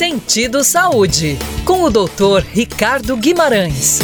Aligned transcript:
Sentido 0.00 0.64
Saúde, 0.64 1.36
com 1.62 1.82
o 1.82 1.90
Dr. 1.90 2.42
Ricardo 2.50 3.14
Guimarães. 3.18 3.98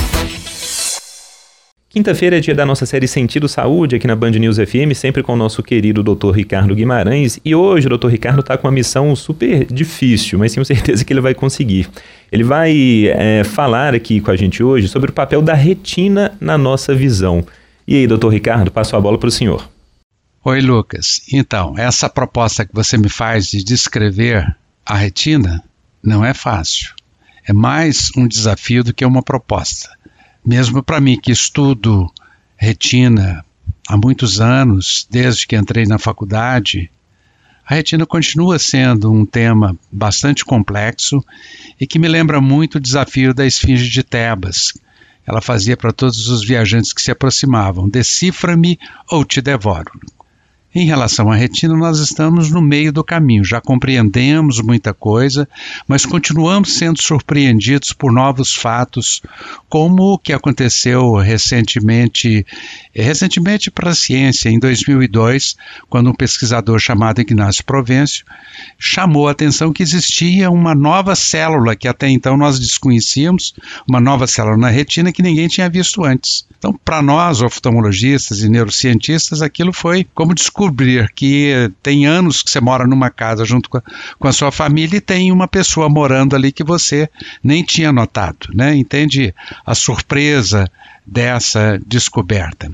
Quinta-feira 1.88 2.36
é 2.36 2.40
dia 2.40 2.54
da 2.54 2.66
nossa 2.66 2.84
série 2.84 3.08
Sentido 3.08 3.48
Saúde 3.48 3.96
aqui 3.96 4.06
na 4.06 4.14
Band 4.14 4.32
News 4.32 4.58
FM, 4.58 4.92
sempre 4.94 5.22
com 5.22 5.32
o 5.32 5.36
nosso 5.36 5.62
querido 5.62 6.02
Dr. 6.02 6.32
Ricardo 6.32 6.74
Guimarães. 6.74 7.40
E 7.42 7.54
hoje 7.54 7.86
o 7.86 7.96
Dr. 7.96 8.08
Ricardo 8.08 8.40
está 8.40 8.58
com 8.58 8.66
uma 8.66 8.74
missão 8.74 9.16
super 9.16 9.64
difícil, 9.64 10.38
mas 10.38 10.52
tenho 10.52 10.66
certeza 10.66 11.02
que 11.02 11.14
ele 11.14 11.22
vai 11.22 11.34
conseguir. 11.34 11.88
Ele 12.30 12.44
vai 12.44 13.06
é, 13.06 13.42
falar 13.42 13.94
aqui 13.94 14.20
com 14.20 14.30
a 14.30 14.36
gente 14.36 14.62
hoje 14.62 14.88
sobre 14.88 15.08
o 15.08 15.14
papel 15.14 15.40
da 15.40 15.54
retina 15.54 16.36
na 16.38 16.58
nossa 16.58 16.94
visão. 16.94 17.42
E 17.88 17.94
aí, 17.96 18.06
Dr. 18.06 18.28
Ricardo, 18.28 18.70
passo 18.70 18.94
a 18.96 19.00
bola 19.00 19.16
para 19.16 19.28
o 19.28 19.32
senhor. 19.32 19.66
Oi, 20.44 20.60
Lucas. 20.60 21.22
Então, 21.32 21.72
essa 21.78 22.06
proposta 22.06 22.66
que 22.66 22.74
você 22.74 22.98
me 22.98 23.08
faz 23.08 23.46
de 23.50 23.64
descrever 23.64 24.54
a 24.84 24.94
retina 24.94 25.64
não 26.06 26.24
é 26.24 26.32
fácil. 26.32 26.94
É 27.44 27.52
mais 27.52 28.10
um 28.16 28.26
desafio 28.26 28.82
do 28.82 28.94
que 28.94 29.04
uma 29.04 29.22
proposta 29.22 29.96
mesmo 30.46 30.80
para 30.80 31.00
mim 31.00 31.18
que 31.18 31.32
estudo 31.32 32.08
retina 32.56 33.44
há 33.88 33.96
muitos 33.96 34.40
anos, 34.40 35.06
desde 35.10 35.46
que 35.46 35.56
entrei 35.56 35.84
na 35.84 35.98
faculdade, 35.98 36.88
a 37.68 37.74
retina 37.74 38.06
continua 38.06 38.58
sendo 38.60 39.10
um 39.10 39.26
tema 39.26 39.76
bastante 39.90 40.44
complexo 40.44 41.22
e 41.80 41.86
que 41.86 41.98
me 41.98 42.06
lembra 42.06 42.40
muito 42.40 42.76
o 42.76 42.80
desafio 42.80 43.34
da 43.34 43.44
esfinge 43.44 43.90
de 43.90 44.04
Tebas. 44.04 44.72
Ela 45.26 45.40
fazia 45.40 45.76
para 45.76 45.92
todos 45.92 46.28
os 46.28 46.44
viajantes 46.44 46.92
que 46.92 47.02
se 47.02 47.10
aproximavam: 47.10 47.88
decifra-me 47.88 48.78
ou 49.10 49.24
te 49.24 49.40
devoro. 49.40 49.90
Em 50.76 50.84
relação 50.84 51.32
à 51.32 51.34
retina, 51.34 51.74
nós 51.74 52.00
estamos 52.00 52.50
no 52.50 52.60
meio 52.60 52.92
do 52.92 53.02
caminho, 53.02 53.42
já 53.42 53.62
compreendemos 53.62 54.60
muita 54.60 54.92
coisa, 54.92 55.48
mas 55.88 56.04
continuamos 56.04 56.74
sendo 56.74 57.00
surpreendidos 57.00 57.94
por 57.94 58.12
novos 58.12 58.54
fatos, 58.54 59.22
como 59.70 60.02
o 60.12 60.18
que 60.18 60.34
aconteceu 60.34 61.14
recentemente, 61.14 62.44
recentemente 62.94 63.70
para 63.70 63.88
a 63.88 63.94
ciência, 63.94 64.50
em 64.50 64.58
2002, 64.58 65.56
quando 65.88 66.10
um 66.10 66.14
pesquisador 66.14 66.78
chamado 66.78 67.22
Ignácio 67.22 67.64
Provencio 67.64 68.26
chamou 68.78 69.28
a 69.28 69.30
atenção 69.30 69.72
que 69.72 69.82
existia 69.82 70.50
uma 70.50 70.74
nova 70.74 71.16
célula 71.16 71.74
que 71.74 71.88
até 71.88 72.10
então 72.10 72.36
nós 72.36 72.60
desconhecíamos, 72.60 73.54
uma 73.88 73.98
nova 73.98 74.26
célula 74.26 74.58
na 74.58 74.68
retina 74.68 75.10
que 75.10 75.22
ninguém 75.22 75.48
tinha 75.48 75.70
visto 75.70 76.04
antes. 76.04 76.44
Então, 76.58 76.78
para 76.84 77.00
nós, 77.00 77.40
oftalmologistas 77.40 78.42
e 78.42 78.48
neurocientistas, 78.48 79.40
aquilo 79.40 79.72
foi 79.72 80.06
como 80.14 80.34
descobrir 80.34 80.65
descobrir 80.66 81.10
que 81.14 81.70
tem 81.82 82.06
anos 82.06 82.42
que 82.42 82.50
você 82.50 82.60
mora 82.60 82.86
numa 82.86 83.10
casa 83.10 83.44
junto 83.44 83.70
com 83.70 83.78
a, 83.78 83.82
com 84.18 84.28
a 84.28 84.32
sua 84.32 84.50
família 84.50 84.96
e 84.96 85.00
tem 85.00 85.30
uma 85.30 85.46
pessoa 85.46 85.88
morando 85.88 86.34
ali 86.34 86.50
que 86.50 86.64
você 86.64 87.08
nem 87.42 87.62
tinha 87.62 87.92
notado, 87.92 88.48
né? 88.52 88.74
Entende 88.74 89.34
a 89.64 89.74
surpresa 89.74 90.70
dessa 91.06 91.80
descoberta? 91.86 92.70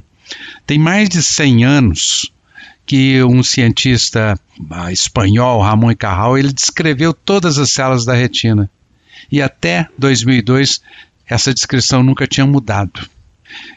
Tem 0.66 0.78
mais 0.78 1.08
de 1.08 1.22
100 1.22 1.64
anos 1.64 2.32
que 2.86 3.22
um 3.22 3.42
cientista 3.42 4.38
ah, 4.70 4.90
espanhol, 4.90 5.60
Ramon 5.60 5.94
Carral, 5.94 6.38
ele 6.38 6.52
descreveu 6.52 7.12
todas 7.12 7.58
as 7.58 7.70
células 7.70 8.04
da 8.04 8.14
retina. 8.14 8.70
E 9.30 9.40
até 9.40 9.88
2002 9.98 10.80
essa 11.26 11.54
descrição 11.54 12.02
nunca 12.02 12.26
tinha 12.26 12.46
mudado. 12.46 13.08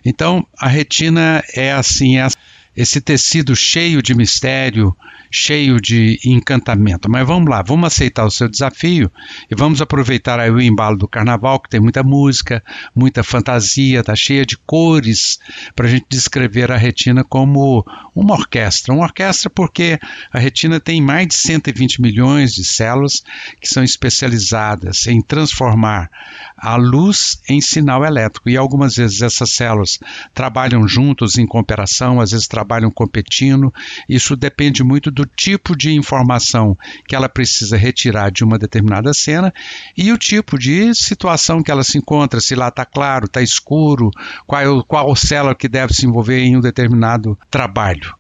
Então, 0.03 0.45
a 0.57 0.67
retina 0.67 1.43
é 1.53 1.71
assim, 1.73 2.17
é 2.17 2.27
esse 2.75 2.99
tecido 2.99 3.55
cheio 3.55 4.01
de 4.01 4.13
mistério, 4.13 4.95
cheio 5.31 5.81
de 5.81 6.19
encantamento. 6.23 7.09
Mas 7.09 7.27
vamos 7.27 7.49
lá, 7.49 7.61
vamos 7.61 7.87
aceitar 7.87 8.25
o 8.25 8.31
seu 8.31 8.47
desafio 8.47 9.11
e 9.49 9.55
vamos 9.55 9.81
aproveitar 9.81 10.39
aí 10.39 10.49
o 10.51 10.61
embalo 10.61 10.97
do 10.97 11.07
carnaval, 11.07 11.59
que 11.59 11.69
tem 11.69 11.79
muita 11.79 12.03
música, 12.03 12.63
muita 12.95 13.23
fantasia, 13.23 13.99
está 13.99 14.15
cheia 14.15 14.45
de 14.45 14.57
cores, 14.57 15.39
para 15.75 15.87
a 15.87 15.89
gente 15.89 16.05
descrever 16.09 16.71
a 16.71 16.77
retina 16.77 17.23
como 17.23 17.85
uma 18.15 18.33
orquestra. 18.33 18.93
Uma 18.93 19.05
orquestra 19.05 19.49
porque 19.49 19.99
a 20.31 20.39
retina 20.39 20.79
tem 20.79 21.01
mais 21.01 21.27
de 21.27 21.35
120 21.35 22.01
milhões 22.01 22.53
de 22.53 22.63
células 22.63 23.23
que 23.59 23.67
são 23.67 23.83
especializadas 23.83 25.07
em 25.07 25.21
transformar 25.21 26.09
a 26.57 26.75
luz 26.75 27.39
em 27.49 27.59
sinal 27.59 28.05
elétrico. 28.05 28.49
E 28.49 28.57
algumas 28.57 28.95
vezes 28.95 29.21
essas 29.21 29.49
células 29.51 29.99
trabalham 30.33 30.87
juntos 30.87 31.37
em 31.37 31.45
cooperação, 31.45 32.21
às 32.21 32.31
vezes 32.31 32.47
trabalham 32.47 32.64
competindo. 32.91 33.73
Isso 34.07 34.35
depende 34.35 34.83
muito 34.83 35.11
do 35.11 35.25
tipo 35.25 35.75
de 35.75 35.93
informação 35.93 36.77
que 37.07 37.15
ela 37.15 37.29
precisa 37.29 37.77
retirar 37.77 38.31
de 38.31 38.43
uma 38.43 38.57
determinada 38.57 39.13
cena 39.13 39.53
e 39.95 40.11
o 40.11 40.17
tipo 40.17 40.57
de 40.57 40.93
situação 40.93 41.61
que 41.61 41.71
ela 41.71 41.83
se 41.83 41.97
encontra, 41.97 42.41
se 42.41 42.55
lá 42.55 42.69
está 42.69 42.85
claro, 42.85 43.25
está 43.25 43.41
escuro, 43.41 44.11
qual, 44.45 44.83
qual 44.83 45.15
célula 45.15 45.55
que 45.55 45.67
deve 45.67 45.93
se 45.93 46.05
envolver 46.05 46.39
em 46.39 46.57
um 46.57 46.61
determinado 46.61 47.37
trabalho. 47.49 48.13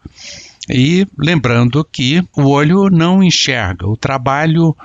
E 0.69 1.05
lembrando 1.17 1.83
que 1.83 2.23
o 2.35 2.43
olho 2.43 2.89
não 2.89 3.23
enxerga, 3.23 3.87
o 3.87 3.95
trabalho 3.95 4.75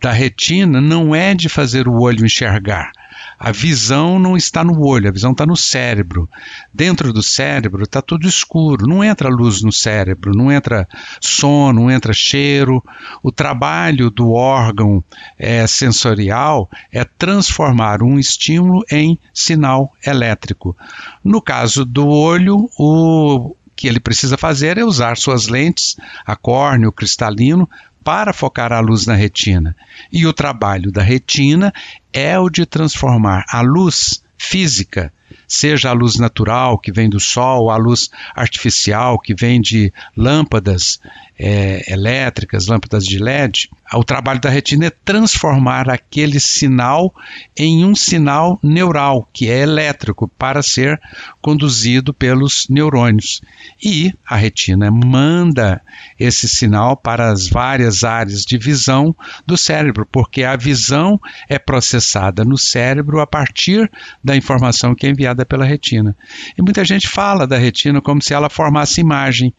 da 0.00 0.12
retina 0.12 0.80
não 0.80 1.14
é 1.14 1.34
de 1.34 1.48
fazer 1.48 1.88
o 1.88 2.00
olho 2.00 2.24
enxergar 2.24 2.92
a 3.38 3.50
visão 3.52 4.18
não 4.18 4.36
está 4.36 4.64
no 4.64 4.80
olho, 4.80 5.08
a 5.08 5.12
visão 5.12 5.32
está 5.32 5.44
no 5.44 5.56
cérebro. 5.56 6.28
Dentro 6.72 7.12
do 7.12 7.22
cérebro 7.22 7.84
está 7.84 8.00
tudo 8.00 8.26
escuro, 8.26 8.86
não 8.86 9.02
entra 9.02 9.28
luz 9.28 9.62
no 9.62 9.72
cérebro, 9.72 10.34
não 10.34 10.50
entra 10.50 10.88
som, 11.20 11.72
não 11.72 11.90
entra 11.90 12.12
cheiro. 12.12 12.82
O 13.22 13.32
trabalho 13.32 14.10
do 14.10 14.32
órgão 14.32 15.02
é, 15.38 15.66
sensorial 15.66 16.70
é 16.92 17.04
transformar 17.04 18.02
um 18.02 18.18
estímulo 18.18 18.84
em 18.90 19.18
sinal 19.32 19.92
elétrico. 20.06 20.76
No 21.22 21.40
caso 21.40 21.84
do 21.84 22.06
olho, 22.06 22.70
o 22.78 23.54
que 23.76 23.88
ele 23.88 24.00
precisa 24.00 24.38
fazer 24.38 24.78
é 24.78 24.84
usar 24.84 25.16
suas 25.16 25.48
lentes, 25.48 25.96
a 26.24 26.36
córnea, 26.36 26.88
o 26.88 26.92
cristalino, 26.92 27.68
para 28.04 28.32
focar 28.32 28.72
a 28.72 28.80
luz 28.80 29.06
na 29.06 29.14
retina. 29.14 29.74
E 30.12 30.26
o 30.26 30.32
trabalho 30.32 30.92
da 30.92 31.02
retina 31.02 31.72
é 32.12 32.38
o 32.38 32.50
de 32.50 32.66
transformar 32.66 33.44
a 33.48 33.62
luz 33.62 34.22
física 34.36 35.12
seja 35.46 35.90
a 35.90 35.92
luz 35.92 36.16
natural 36.16 36.78
que 36.78 36.92
vem 36.92 37.08
do 37.08 37.20
sol, 37.20 37.70
a 37.70 37.76
luz 37.76 38.10
artificial 38.34 39.18
que 39.18 39.34
vem 39.34 39.60
de 39.60 39.92
lâmpadas 40.16 41.00
é, 41.38 41.92
elétricas, 41.92 42.66
lâmpadas 42.66 43.04
de 43.04 43.18
LED, 43.18 43.68
o 43.92 44.04
trabalho 44.04 44.40
da 44.40 44.48
retina 44.48 44.86
é 44.86 44.90
transformar 44.90 45.88
aquele 45.88 46.40
sinal 46.40 47.14
em 47.56 47.84
um 47.84 47.94
sinal 47.94 48.58
neural, 48.62 49.28
que 49.32 49.50
é 49.50 49.60
elétrico, 49.60 50.26
para 50.26 50.62
ser 50.62 51.00
conduzido 51.40 52.12
pelos 52.12 52.66
neurônios. 52.68 53.42
E 53.82 54.12
a 54.26 54.36
retina 54.36 54.90
manda 54.90 55.80
esse 56.18 56.48
sinal 56.48 56.96
para 56.96 57.30
as 57.30 57.48
várias 57.48 58.04
áreas 58.04 58.44
de 58.44 58.56
visão 58.56 59.14
do 59.46 59.56
cérebro, 59.56 60.06
porque 60.10 60.42
a 60.42 60.56
visão 60.56 61.20
é 61.48 61.58
processada 61.58 62.44
no 62.44 62.56
cérebro 62.56 63.20
a 63.20 63.26
partir 63.26 63.90
da 64.22 64.36
informação 64.36 64.94
que 64.94 65.06
é 65.06 65.10
enviada 65.10 65.23
pela 65.44 65.64
retina. 65.64 66.16
E 66.58 66.62
muita 66.62 66.84
gente 66.84 67.08
fala 67.08 67.46
da 67.46 67.56
retina 67.56 68.00
como 68.00 68.20
se 68.20 68.34
ela 68.34 68.50
formasse 68.50 69.00
imagem. 69.00 69.54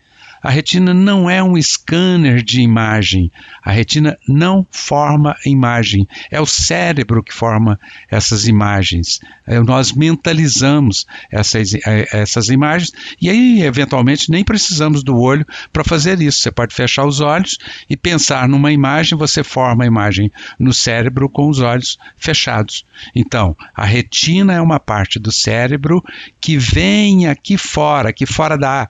A 0.45 0.51
retina 0.51 0.93
não 0.93 1.27
é 1.27 1.41
um 1.41 1.59
scanner 1.59 2.43
de 2.43 2.61
imagem. 2.61 3.31
A 3.63 3.71
retina 3.71 4.15
não 4.29 4.63
forma 4.69 5.35
imagem. 5.43 6.07
É 6.29 6.39
o 6.39 6.45
cérebro 6.45 7.23
que 7.23 7.33
forma 7.33 7.79
essas 8.11 8.47
imagens. 8.47 9.19
É, 9.47 9.59
nós 9.59 9.91
mentalizamos 9.91 11.07
essas, 11.31 11.73
é, 11.73 12.07
essas 12.11 12.49
imagens 12.49 12.93
e 13.19 13.27
aí, 13.27 13.63
eventualmente, 13.63 14.29
nem 14.29 14.43
precisamos 14.43 15.01
do 15.01 15.17
olho 15.19 15.47
para 15.73 15.83
fazer 15.83 16.21
isso. 16.21 16.41
Você 16.41 16.51
pode 16.51 16.75
fechar 16.75 17.07
os 17.07 17.21
olhos 17.21 17.57
e 17.89 17.97
pensar 17.97 18.47
numa 18.47 18.71
imagem, 18.71 19.17
você 19.17 19.43
forma 19.43 19.83
a 19.83 19.87
imagem 19.87 20.31
no 20.59 20.75
cérebro 20.75 21.27
com 21.27 21.49
os 21.49 21.59
olhos 21.59 21.97
fechados. 22.15 22.85
Então, 23.15 23.57
a 23.73 23.83
retina 23.83 24.53
é 24.53 24.61
uma 24.61 24.79
parte 24.79 25.17
do 25.17 25.31
cérebro 25.31 26.03
que 26.39 26.55
vem 26.55 27.25
aqui 27.25 27.57
fora, 27.57 28.09
aqui 28.09 28.27
fora 28.27 28.55
da 28.55 28.87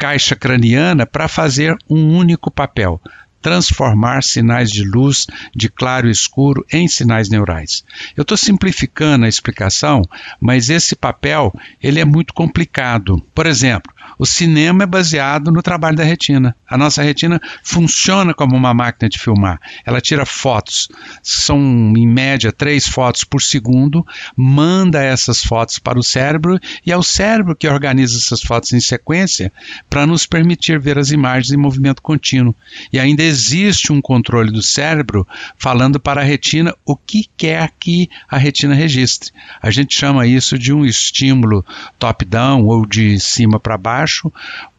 caixa 0.00 0.34
craniana 0.34 1.04
para 1.04 1.28
fazer 1.28 1.76
um 1.88 2.16
único 2.16 2.50
papel: 2.50 2.98
transformar 3.40 4.22
sinais 4.22 4.70
de 4.70 4.84
luz 4.84 5.26
de 5.54 5.68
claro 5.68 6.08
e 6.08 6.10
escuro 6.10 6.64
em 6.72 6.86
sinais 6.88 7.28
neurais. 7.28 7.84
Eu 8.16 8.22
estou 8.22 8.36
simplificando 8.36 9.24
a 9.24 9.28
explicação, 9.28 10.02
mas 10.40 10.70
esse 10.70 10.94
papel 10.94 11.54
ele 11.82 12.00
é 12.00 12.04
muito 12.04 12.34
complicado. 12.34 13.22
Por 13.34 13.46
exemplo, 13.46 13.92
o 14.18 14.26
cinema 14.26 14.84
é 14.84 14.86
baseado 14.86 15.50
no 15.50 15.62
trabalho 15.62 15.96
da 15.96 16.04
retina. 16.04 16.54
A 16.68 16.76
nossa 16.76 17.02
retina 17.02 17.40
funciona 17.62 18.34
como 18.34 18.54
uma 18.54 18.74
máquina 18.74 19.08
de 19.08 19.18
filmar. 19.18 19.58
Ela 19.84 20.00
tira 20.00 20.26
fotos, 20.26 20.88
são 21.22 21.58
em 21.96 22.06
média 22.06 22.52
três 22.52 22.86
fotos 22.86 23.24
por 23.24 23.40
segundo, 23.40 24.06
manda 24.36 25.02
essas 25.02 25.42
fotos 25.42 25.78
para 25.78 25.98
o 25.98 26.02
cérebro 26.02 26.58
e 26.84 26.92
é 26.92 26.96
o 26.96 27.02
cérebro 27.02 27.56
que 27.56 27.66
organiza 27.66 28.18
essas 28.18 28.42
fotos 28.42 28.72
em 28.72 28.80
sequência 28.80 29.52
para 29.88 30.06
nos 30.06 30.26
permitir 30.26 30.78
ver 30.78 30.98
as 30.98 31.10
imagens 31.10 31.50
em 31.50 31.56
movimento 31.56 32.02
contínuo. 32.02 32.54
E 32.92 32.98
ainda 32.98 33.22
existe 33.30 33.92
um 33.92 34.00
controle 34.00 34.50
do 34.50 34.62
cérebro 34.62 35.26
falando 35.56 35.98
para 35.98 36.20
a 36.20 36.24
retina 36.24 36.74
o 36.84 36.96
que 36.96 37.28
quer 37.36 37.70
que 37.78 38.10
a 38.28 38.36
retina 38.36 38.74
registre. 38.74 39.30
A 39.62 39.70
gente 39.70 39.94
chama 39.94 40.26
isso 40.26 40.58
de 40.58 40.72
um 40.72 40.84
estímulo 40.84 41.64
top-down 41.98 42.66
ou 42.66 42.84
de 42.84 43.18
cima 43.18 43.58
para 43.58 43.78
baixo, 43.78 44.30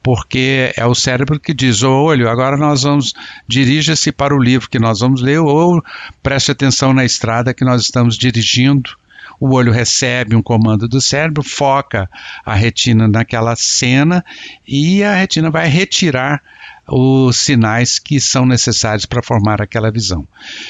porque 0.04 0.74
é 0.76 0.86
o 0.86 0.94
cérebro 0.94 1.40
que 1.40 1.54
diz: 1.54 1.82
oh, 1.82 2.04
olho, 2.04 2.30
agora 2.30 2.58
nós 2.58 2.84
vamos, 2.84 3.14
dirija-se 3.48 4.12
para 4.12 4.36
o 4.36 4.42
livro 4.42 4.70
que 4.70 4.80
nós 4.80 5.00
vamos 5.00 5.22
ler, 5.22 5.40
ou 5.40 5.84
preste 6.22 6.52
atenção 6.52 6.94
na 6.94 7.06
estrada 7.06 7.54
que 7.54 7.66
nós 7.66 7.82
estamos 7.82 8.18
dirigindo. 8.18 9.01
O 9.42 9.56
olho 9.56 9.72
recebe 9.72 10.36
um 10.36 10.42
comando 10.44 10.88
do 10.88 11.02
cérebro, 11.02 11.42
foca 11.42 12.08
a 12.46 12.54
retina 12.54 13.08
naquela 13.08 13.56
cena 13.56 14.24
e 14.68 15.04
a 15.04 15.16
retina 15.16 15.50
vai 15.50 15.68
retirar 15.68 16.44
os 16.88 17.38
sinais 17.38 17.98
que 17.98 18.20
são 18.22 18.46
necessários 18.46 19.08
para 19.08 19.24
formar 19.24 19.60
aquela 19.60 19.90
visão. 19.90 20.28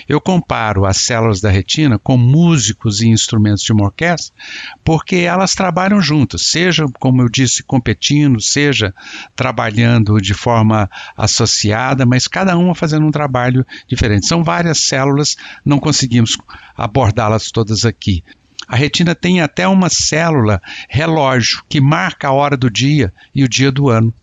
Eu 0.08 0.22
comparo 0.22 0.86
as 0.86 0.96
células 0.98 1.42
da 1.42 1.50
retina 1.50 2.00
com 2.00 2.16
músicos 2.16 3.02
e 3.02 3.10
instrumentos 3.10 3.62
de 3.62 3.74
uma 3.74 3.88
orquestra, 3.88 4.34
porque 4.86 5.18
elas 5.18 5.54
trabalham 5.54 6.00
juntas, 6.00 6.44
seja, 6.44 6.86
como 6.98 7.22
eu 7.22 7.28
disse, 7.28 7.64
competindo, 7.64 8.40
seja 8.40 8.96
trabalhando 9.36 10.22
de 10.22 10.34
forma 10.34 10.90
associada, 11.18 12.06
mas 12.06 12.26
cada 12.26 12.58
uma 12.58 12.74
fazendo 12.74 13.06
um 13.06 13.12
trabalho 13.12 13.66
diferente. 13.86 14.28
São 14.28 14.46
várias 14.46 14.78
células, 14.80 15.36
não 15.66 15.78
conseguimos 15.78 16.38
abordá-las 16.78 17.52
todas 17.52 17.84
aqui. 17.84 18.24
A 18.72 18.76
retina 18.78 19.14
tem 19.14 19.42
até 19.42 19.68
uma 19.68 19.90
célula 19.90 20.62
relógio 20.88 21.62
que 21.68 21.82
marca 21.82 22.30
a 22.30 22.32
hora 22.32 22.56
do 22.56 22.70
dia 22.70 23.14
e 23.36 23.44
o 23.44 23.50
dia 23.50 23.70
do 23.70 23.90
ano. 23.90 24.14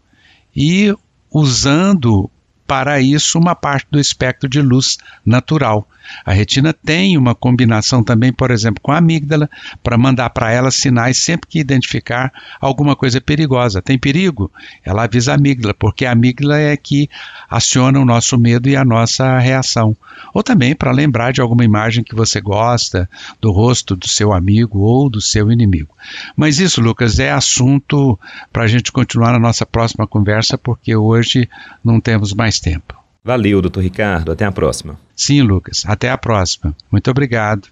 E 0.56 0.96
usando 1.30 2.30
para 2.68 3.00
isso 3.00 3.38
uma 3.38 3.54
parte 3.54 3.86
do 3.90 3.98
espectro 3.98 4.46
de 4.46 4.60
luz 4.60 4.98
natural. 5.24 5.88
A 6.24 6.32
retina 6.32 6.72
tem 6.72 7.16
uma 7.16 7.34
combinação 7.34 8.02
também, 8.02 8.32
por 8.32 8.50
exemplo, 8.50 8.80
com 8.82 8.92
a 8.92 8.98
amígdala, 8.98 9.48
para 9.82 9.98
mandar 9.98 10.30
para 10.30 10.50
ela 10.50 10.70
sinais 10.70 11.18
sempre 11.18 11.48
que 11.48 11.58
identificar 11.58 12.32
alguma 12.60 12.96
coisa 12.96 13.20
perigosa. 13.20 13.82
Tem 13.82 13.98
perigo? 13.98 14.50
Ela 14.84 15.04
avisa 15.04 15.32
a 15.32 15.34
amígdala, 15.34 15.74
porque 15.74 16.06
a 16.06 16.12
amígdala 16.12 16.58
é 16.58 16.76
que 16.76 17.08
aciona 17.50 18.00
o 18.00 18.04
nosso 18.04 18.38
medo 18.38 18.68
e 18.68 18.76
a 18.76 18.84
nossa 18.84 19.38
reação. 19.38 19.96
Ou 20.34 20.42
também 20.42 20.74
para 20.74 20.92
lembrar 20.92 21.32
de 21.32 21.40
alguma 21.40 21.64
imagem 21.64 22.02
que 22.02 22.14
você 22.14 22.40
gosta, 22.40 23.08
do 23.40 23.52
rosto 23.52 23.94
do 23.94 24.08
seu 24.08 24.32
amigo 24.32 24.80
ou 24.80 25.08
do 25.08 25.20
seu 25.20 25.50
inimigo. 25.52 25.94
Mas 26.36 26.58
isso, 26.58 26.80
Lucas, 26.80 27.18
é 27.18 27.30
assunto 27.30 28.18
para 28.52 28.64
a 28.64 28.66
gente 28.66 28.90
continuar 28.90 29.32
na 29.32 29.38
nossa 29.38 29.64
próxima 29.64 30.06
conversa, 30.06 30.56
porque 30.58 30.96
hoje 30.96 31.48
não 31.84 32.00
temos 32.00 32.32
mais 32.58 32.60
tempo. 32.60 32.94
Valeu, 33.25 33.60
doutor 33.60 33.82
Ricardo. 33.82 34.32
Até 34.32 34.44
a 34.44 34.52
próxima. 34.52 34.99
Sim, 35.14 35.43
Lucas. 35.43 35.84
Até 35.87 36.10
a 36.10 36.19
próxima. 36.19 36.75
Muito 36.90 37.10
obrigado. 37.10 37.69